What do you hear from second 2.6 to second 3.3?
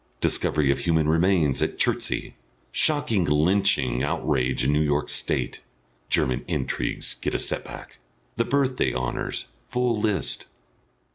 SHOCKING